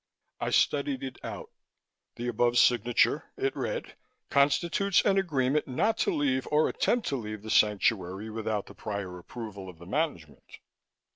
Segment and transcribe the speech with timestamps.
[0.39, 1.51] I studied it out.
[2.15, 3.97] "The above signature," it read,
[4.31, 9.19] "constitutes an agreement not to leave or attempt to leave The Sanctuary without the prior
[9.19, 10.57] approval of the Management."